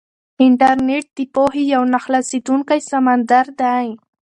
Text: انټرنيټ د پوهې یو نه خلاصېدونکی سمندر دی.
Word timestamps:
انټرنيټ 0.45 1.05
د 1.17 1.19
پوهې 1.33 1.63
یو 1.73 1.83
نه 1.93 1.99
خلاصېدونکی 2.03 2.79
سمندر 2.91 3.45
دی. 3.61 3.87